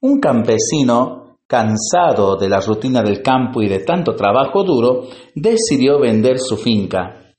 [0.00, 6.38] Un campesino, cansado de la rutina del campo y de tanto trabajo duro, decidió vender
[6.38, 7.34] su finca.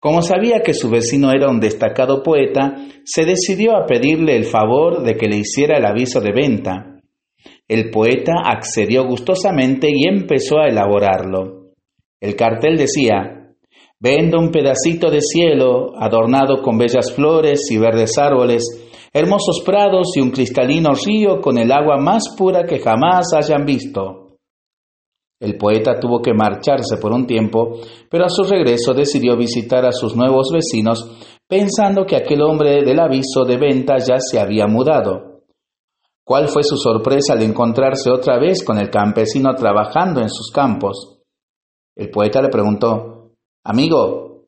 [0.00, 5.02] Como sabía que su vecino era un destacado poeta, se decidió a pedirle el favor
[5.02, 7.00] de que le hiciera el aviso de venta.
[7.66, 11.72] El poeta accedió gustosamente y empezó a elaborarlo.
[12.20, 13.38] El cartel decía,
[14.00, 20.20] Vendo un pedacito de cielo adornado con bellas flores y verdes árboles, hermosos prados y
[20.20, 24.28] un cristalino río con el agua más pura que jamás hayan visto.
[25.40, 27.78] El poeta tuvo que marcharse por un tiempo,
[28.10, 31.08] pero a su regreso decidió visitar a sus nuevos vecinos,
[31.46, 35.42] pensando que aquel hombre del aviso de venta ya se había mudado.
[36.24, 41.20] ¿Cuál fue su sorpresa al encontrarse otra vez con el campesino trabajando en sus campos?
[41.96, 43.30] El poeta le preguntó,
[43.64, 44.44] Amigo,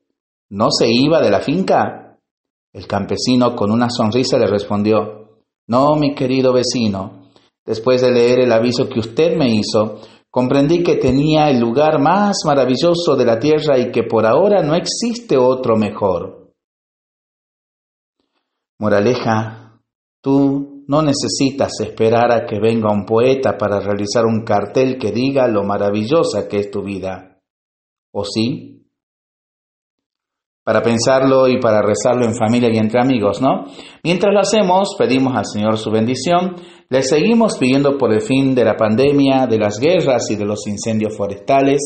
[0.50, 2.09] ¿no se iba de la finca?
[2.72, 7.30] El campesino con una sonrisa le respondió, No, mi querido vecino,
[7.64, 12.42] después de leer el aviso que usted me hizo, Comprendí que tenía el lugar más
[12.46, 16.52] maravilloso de la tierra y que por ahora no existe otro mejor.
[18.78, 19.80] Moraleja,
[20.22, 25.48] tú no necesitas esperar a que venga un poeta para realizar un cartel que diga
[25.48, 27.40] lo maravillosa que es tu vida.
[28.12, 28.86] ¿O sí?
[30.62, 33.64] Para pensarlo y para rezarlo en familia y entre amigos, ¿no?
[34.04, 36.56] Mientras lo hacemos, pedimos al Señor su bendición,
[36.88, 40.66] le seguimos pidiendo por el fin de la pandemia, de las guerras y de los
[40.66, 41.80] incendios forestales.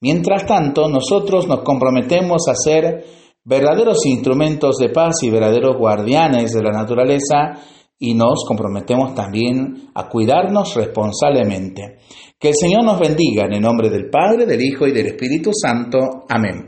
[0.00, 3.04] Mientras tanto, nosotros nos comprometemos a ser
[3.44, 7.52] verdaderos instrumentos de paz y verdaderos guardianes de la naturaleza
[7.98, 11.98] y nos comprometemos también a cuidarnos responsablemente.
[12.38, 15.50] Que el Señor nos bendiga en el nombre del Padre, del Hijo y del Espíritu
[15.54, 15.98] Santo.
[16.28, 16.62] Amén.